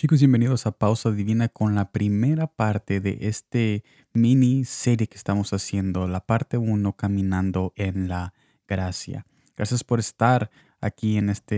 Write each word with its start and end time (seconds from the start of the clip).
Chicos, 0.00 0.20
bienvenidos 0.20 0.64
a 0.64 0.70
Pausa 0.70 1.10
Divina 1.10 1.48
con 1.48 1.74
la 1.74 1.90
primera 1.90 2.46
parte 2.46 3.00
de 3.00 3.18
este 3.22 3.82
mini 4.12 4.64
serie 4.64 5.08
que 5.08 5.16
estamos 5.16 5.52
haciendo, 5.52 6.06
la 6.06 6.24
parte 6.24 6.56
1, 6.56 6.92
Caminando 6.92 7.72
en 7.74 8.06
la 8.06 8.32
Gracia. 8.68 9.26
Gracias 9.56 9.82
por 9.82 9.98
estar 9.98 10.52
aquí 10.80 11.16
en 11.16 11.30
esta 11.30 11.56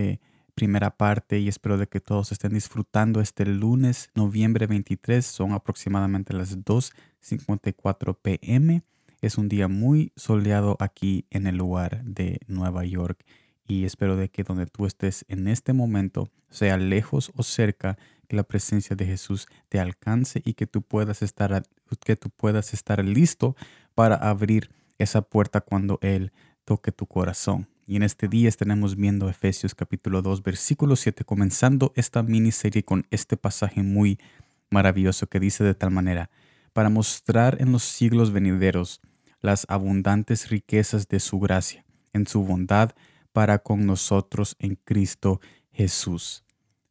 primera 0.55 0.97
parte 0.97 1.39
y 1.39 1.49
espero 1.49 1.77
de 1.77 1.87
que 1.87 2.01
todos 2.01 2.33
estén 2.33 2.55
disfrutando 2.55 3.21
este 3.21 3.45
lunes, 3.45 4.09
noviembre 4.15 4.67
23, 4.67 5.23
son 5.23 5.53
aproximadamente 5.53 6.33
las 6.33 6.61
2.54 6.61 8.17
pm. 8.23 8.83
Es 9.21 9.37
un 9.37 9.51
día 9.51 9.69
muy 9.69 10.15
soleado 10.17 10.79
aquí 10.81 11.27
en 11.29 11.47
el 11.47 11.59
lugar 11.59 12.03
de 12.05 12.41
Nueva 12.47 12.87
York 12.87 13.23
y 13.67 13.85
espero 13.85 14.17
de 14.17 14.31
que 14.31 14.45
donde 14.45 14.65
tú 14.65 14.87
estés 14.87 15.27
en 15.29 15.47
este 15.47 15.75
momento, 15.75 16.31
sea 16.49 16.79
lejos 16.79 17.33
o 17.37 17.43
cerca, 17.43 17.99
que 18.31 18.37
la 18.37 18.45
presencia 18.45 18.95
de 18.95 19.05
Jesús 19.07 19.49
te 19.69 19.81
alcance 19.81 20.41
y 20.45 20.55
que 20.55 20.69
tú 20.69 20.83
puedas 20.83 21.21
estar, 21.21 21.65
que 22.05 22.15
tú 22.15 22.31
puedas 22.31 22.73
estar 22.73 23.05
listo 23.05 23.57
para 23.97 24.15
abrir 24.15 24.71
esa 24.99 25.21
puerta 25.21 25.61
cuando 25.61 25.99
Él 26.01 26.31
toque 26.65 26.93
tu 26.93 27.07
corazón. 27.07 27.67
Y 27.89 27.97
en 27.97 28.05
este 28.05 28.29
día 28.29 28.49
estaremos 28.49 28.95
viendo 28.95 29.29
Efesios 29.29 29.75
capítulo 29.75 30.23
2, 30.23 30.45
versículo 30.45 30.95
7, 30.95 31.25
comenzando 31.25 31.93
esta 31.97 32.23
miniserie 32.23 32.85
con 32.85 33.05
este 33.11 33.37
pasaje 33.37 33.83
muy 33.83 34.21
maravilloso 34.71 35.27
que 35.27 35.41
dice 35.41 35.65
de 35.65 35.75
tal 35.75 35.91
manera, 35.91 36.31
para 36.73 36.89
mostrar 36.89 37.61
en 37.61 37.73
los 37.73 37.83
siglos 37.83 38.33
venideros 38.33 39.01
las 39.41 39.67
abundantes 39.69 40.51
riquezas 40.51 41.09
de 41.09 41.19
su 41.19 41.41
gracia, 41.41 41.85
en 42.13 42.29
su 42.29 42.45
bondad 42.45 42.93
para 43.33 43.59
con 43.59 43.87
nosotros 43.87 44.55
en 44.61 44.77
Cristo 44.77 45.41
Jesús. 45.73 46.45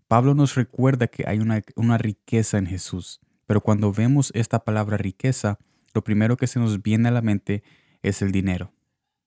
Pablo 0.09 0.33
nos 0.33 0.55
recuerda 0.55 1.05
que 1.05 1.25
hay 1.27 1.37
una, 1.37 1.97
riqueza 1.99 2.57
en 2.57 2.65
Jesús, 2.65 3.21
pero 3.45 3.61
cuando 3.61 3.93
vemos 3.93 4.31
esta 4.33 4.63
palabra 4.65 4.97
riqueza, 4.97 5.59
lo 5.93 6.03
primero 6.03 6.35
que 6.35 6.47
se 6.47 6.59
nos 6.59 6.81
viene 6.81 7.09
a 7.09 7.11
la 7.11 7.21
mente 7.21 7.61
es 8.01 8.23
el 8.23 8.31
dinero. 8.31 8.73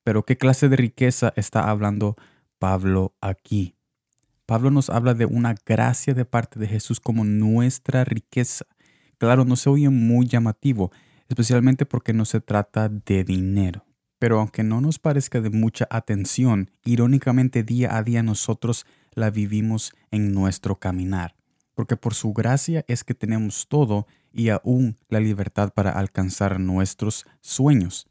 Pero 0.03 0.25
¿qué 0.25 0.37
clase 0.37 0.67
de 0.67 0.75
riqueza 0.75 1.31
está 1.37 1.69
hablando 1.69 2.17
Pablo 2.59 3.15
aquí? 3.21 3.77
Pablo 4.45 4.71
nos 4.71 4.89
habla 4.89 5.13
de 5.13 5.25
una 5.25 5.55
gracia 5.65 6.13
de 6.13 6.25
parte 6.25 6.59
de 6.59 6.67
Jesús 6.67 6.99
como 6.99 7.23
nuestra 7.23 8.03
riqueza. 8.03 8.65
Claro, 9.17 9.45
no 9.45 9.55
se 9.55 9.69
oye 9.69 9.89
muy 9.89 10.27
llamativo, 10.27 10.91
especialmente 11.29 11.85
porque 11.85 12.11
no 12.11 12.25
se 12.25 12.41
trata 12.41 12.89
de 12.89 13.23
dinero. 13.23 13.85
Pero 14.19 14.37
aunque 14.37 14.63
no 14.63 14.81
nos 14.81 14.99
parezca 14.99 15.39
de 15.39 15.49
mucha 15.49 15.87
atención, 15.89 16.71
irónicamente 16.83 17.63
día 17.63 17.95
a 17.95 18.03
día 18.03 18.21
nosotros 18.21 18.85
la 19.15 19.29
vivimos 19.29 19.93
en 20.11 20.33
nuestro 20.33 20.79
caminar, 20.79 21.35
porque 21.73 21.97
por 21.97 22.13
su 22.13 22.33
gracia 22.33 22.83
es 22.87 23.03
que 23.03 23.13
tenemos 23.13 23.67
todo 23.67 24.07
y 24.31 24.49
aún 24.49 24.97
la 25.09 25.19
libertad 25.19 25.73
para 25.73 25.91
alcanzar 25.91 26.59
nuestros 26.59 27.25
sueños. 27.41 28.07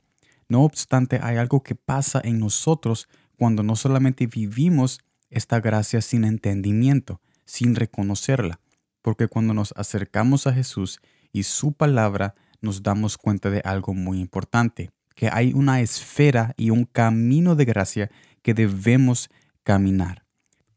No 0.48 0.62
obstante, 0.62 1.18
hay 1.22 1.36
algo 1.36 1.62
que 1.62 1.74
pasa 1.74 2.20
en 2.22 2.38
nosotros 2.38 3.08
cuando 3.36 3.62
no 3.62 3.76
solamente 3.76 4.26
vivimos 4.26 5.00
esta 5.30 5.60
gracia 5.60 6.00
sin 6.02 6.24
entendimiento, 6.24 7.20
sin 7.44 7.74
reconocerla, 7.74 8.60
porque 9.00 9.28
cuando 9.28 9.54
nos 9.54 9.72
acercamos 9.76 10.46
a 10.46 10.52
Jesús 10.52 11.00
y 11.32 11.44
su 11.44 11.72
palabra, 11.72 12.34
nos 12.60 12.82
damos 12.82 13.18
cuenta 13.18 13.50
de 13.50 13.60
algo 13.64 13.94
muy 13.94 14.20
importante, 14.20 14.90
que 15.14 15.28
hay 15.32 15.52
una 15.52 15.80
esfera 15.80 16.54
y 16.56 16.70
un 16.70 16.84
camino 16.84 17.56
de 17.56 17.64
gracia 17.64 18.10
que 18.42 18.54
debemos 18.54 19.30
caminar. 19.62 20.21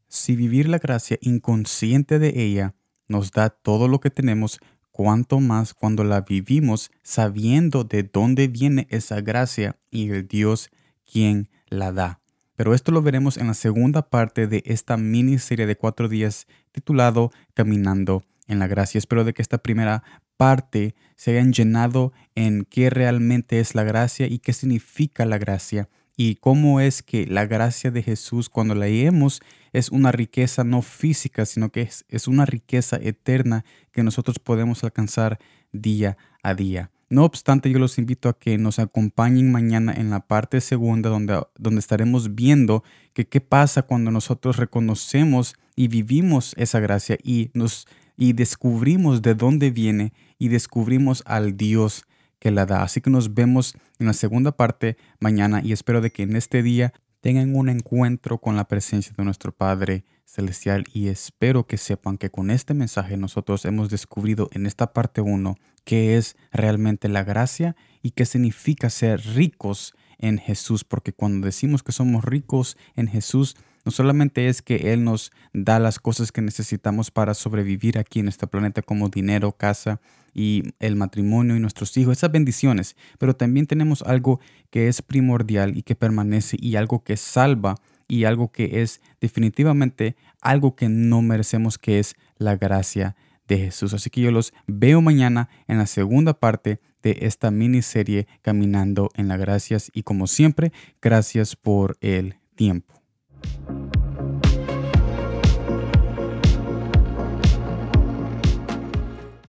Si 0.08 0.36
vivir 0.36 0.68
la 0.68 0.78
gracia 0.78 1.18
inconsciente 1.20 2.18
de 2.18 2.32
ella 2.42 2.74
nos 3.08 3.32
da 3.32 3.50
todo 3.50 3.88
lo 3.88 4.00
que 4.00 4.10
tenemos, 4.10 4.60
cuanto 4.90 5.40
más 5.40 5.74
cuando 5.74 6.04
la 6.04 6.22
vivimos 6.22 6.90
sabiendo 7.02 7.84
de 7.84 8.02
dónde 8.02 8.48
viene 8.48 8.86
esa 8.90 9.20
gracia 9.20 9.76
y 9.90 10.10
el 10.10 10.26
Dios 10.26 10.70
quien 11.04 11.50
la 11.68 11.92
da. 11.92 12.20
Pero 12.56 12.72
esto 12.72 12.92
lo 12.92 13.02
veremos 13.02 13.36
en 13.36 13.48
la 13.48 13.54
segunda 13.54 14.08
parte 14.08 14.46
de 14.46 14.62
esta 14.64 14.96
miniserie 14.96 15.66
de 15.66 15.76
cuatro 15.76 16.08
días 16.08 16.46
titulado 16.72 17.30
Caminando 17.52 18.24
en 18.48 18.58
la 18.58 18.66
Gracia. 18.66 18.98
Espero 18.98 19.24
de 19.24 19.34
que 19.34 19.42
esta 19.42 19.58
primera 19.58 20.02
parte 20.38 20.94
se 21.16 21.32
hayan 21.32 21.52
llenado 21.52 22.12
en 22.34 22.64
qué 22.64 22.88
realmente 22.88 23.60
es 23.60 23.74
la 23.74 23.84
gracia 23.84 24.26
y 24.26 24.38
qué 24.38 24.54
significa 24.54 25.26
la 25.26 25.36
gracia 25.36 25.88
y 26.16 26.36
cómo 26.36 26.80
es 26.80 27.02
que 27.02 27.26
la 27.26 27.46
gracia 27.46 27.90
de 27.90 28.02
Jesús 28.02 28.48
cuando 28.48 28.74
la 28.74 28.86
leemos 28.86 29.40
es 29.72 29.90
una 29.90 30.12
riqueza 30.12 30.64
no 30.64 30.80
física, 30.80 31.44
sino 31.44 31.70
que 31.70 31.82
es, 31.82 32.04
es 32.08 32.26
una 32.26 32.46
riqueza 32.46 32.96
eterna 32.96 33.64
que 33.92 34.02
nosotros 34.02 34.38
podemos 34.38 34.82
alcanzar 34.82 35.38
día 35.72 36.16
a 36.42 36.54
día. 36.54 36.90
No 37.08 37.24
obstante, 37.24 37.70
yo 37.70 37.78
los 37.78 37.98
invito 37.98 38.28
a 38.28 38.38
que 38.38 38.58
nos 38.58 38.80
acompañen 38.80 39.52
mañana 39.52 39.92
en 39.92 40.10
la 40.10 40.20
parte 40.20 40.60
segunda 40.60 41.08
donde, 41.08 41.40
donde 41.56 41.78
estaremos 41.78 42.34
viendo 42.34 42.82
qué 43.12 43.40
pasa 43.40 43.82
cuando 43.82 44.10
nosotros 44.10 44.56
reconocemos 44.56 45.54
y 45.76 45.86
vivimos 45.86 46.54
esa 46.56 46.80
gracia 46.80 47.16
y, 47.22 47.50
nos, 47.54 47.86
y 48.16 48.32
descubrimos 48.32 49.22
de 49.22 49.34
dónde 49.34 49.70
viene 49.70 50.12
y 50.38 50.48
descubrimos 50.48 51.22
al 51.26 51.56
Dios 51.56 52.04
la 52.50 52.66
da. 52.66 52.82
Así 52.82 53.00
que 53.00 53.10
nos 53.10 53.34
vemos 53.34 53.76
en 53.98 54.06
la 54.06 54.12
segunda 54.12 54.52
parte 54.52 54.96
mañana 55.20 55.60
y 55.62 55.72
espero 55.72 56.00
de 56.00 56.10
que 56.10 56.22
en 56.22 56.36
este 56.36 56.62
día 56.62 56.92
tengan 57.20 57.54
un 57.54 57.68
encuentro 57.68 58.38
con 58.38 58.56
la 58.56 58.68
presencia 58.68 59.12
de 59.16 59.24
nuestro 59.24 59.52
Padre 59.52 60.04
Celestial 60.24 60.84
y 60.92 61.08
espero 61.08 61.66
que 61.66 61.78
sepan 61.78 62.18
que 62.18 62.30
con 62.30 62.50
este 62.50 62.74
mensaje 62.74 63.16
nosotros 63.16 63.64
hemos 63.64 63.90
descubrido 63.90 64.48
en 64.52 64.66
esta 64.66 64.92
parte 64.92 65.20
1 65.20 65.56
qué 65.84 66.16
es 66.16 66.36
realmente 66.52 67.08
la 67.08 67.24
gracia 67.24 67.76
y 68.02 68.10
qué 68.10 68.26
significa 68.26 68.90
ser 68.90 69.20
ricos 69.34 69.94
en 70.18 70.38
Jesús, 70.38 70.84
porque 70.84 71.12
cuando 71.12 71.46
decimos 71.46 71.82
que 71.82 71.92
somos 71.92 72.24
ricos 72.24 72.76
en 72.94 73.08
Jesús, 73.08 73.56
no 73.86 73.92
solamente 73.92 74.48
es 74.48 74.62
que 74.62 74.92
Él 74.92 75.04
nos 75.04 75.30
da 75.52 75.78
las 75.78 76.00
cosas 76.00 76.32
que 76.32 76.42
necesitamos 76.42 77.12
para 77.12 77.34
sobrevivir 77.34 77.98
aquí 77.98 78.18
en 78.18 78.26
este 78.26 78.48
planeta 78.48 78.82
como 78.82 79.08
dinero, 79.08 79.52
casa 79.52 80.00
y 80.34 80.74
el 80.80 80.96
matrimonio 80.96 81.54
y 81.54 81.60
nuestros 81.60 81.96
hijos, 81.96 82.18
esas 82.18 82.32
bendiciones, 82.32 82.96
pero 83.20 83.36
también 83.36 83.68
tenemos 83.68 84.02
algo 84.02 84.40
que 84.70 84.88
es 84.88 85.02
primordial 85.02 85.76
y 85.78 85.84
que 85.84 85.94
permanece 85.94 86.56
y 86.60 86.74
algo 86.74 87.04
que 87.04 87.16
salva 87.16 87.76
y 88.08 88.24
algo 88.24 88.50
que 88.50 88.82
es 88.82 89.00
definitivamente 89.20 90.16
algo 90.40 90.74
que 90.74 90.88
no 90.88 91.22
merecemos, 91.22 91.78
que 91.78 92.00
es 92.00 92.16
la 92.38 92.56
gracia 92.56 93.14
de 93.46 93.58
Jesús. 93.58 93.94
Así 93.94 94.10
que 94.10 94.20
yo 94.20 94.32
los 94.32 94.52
veo 94.66 95.00
mañana 95.00 95.48
en 95.68 95.78
la 95.78 95.86
segunda 95.86 96.34
parte 96.34 96.80
de 97.04 97.18
esta 97.20 97.52
miniserie 97.52 98.26
Caminando 98.42 99.10
en 99.14 99.28
la 99.28 99.36
Gracias 99.36 99.92
y 99.94 100.02
como 100.02 100.26
siempre, 100.26 100.72
gracias 101.00 101.54
por 101.54 101.96
el 102.00 102.34
tiempo. 102.56 103.05